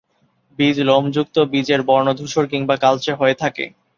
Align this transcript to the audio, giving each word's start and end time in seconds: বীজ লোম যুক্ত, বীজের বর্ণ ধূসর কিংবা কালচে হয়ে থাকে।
বীজ 0.59 0.77
লোম 0.81 1.03
যুক্ত, 1.11 1.35
বীজের 1.51 1.81
বর্ণ 1.83 2.07
ধূসর 2.13 2.45
কিংবা 2.47 2.75
কালচে 2.77 3.11
হয়ে 3.13 3.35
থাকে। 3.35 3.65